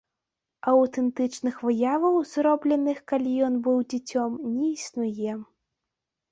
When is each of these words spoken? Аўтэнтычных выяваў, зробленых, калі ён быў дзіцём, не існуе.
Аўтэнтычных 0.71 1.59
выяваў, 1.67 2.17
зробленых, 2.33 2.97
калі 3.13 3.37
ён 3.51 3.63
быў 3.69 3.77
дзіцём, 3.95 4.31
не 4.59 4.67
існуе. 4.77 5.41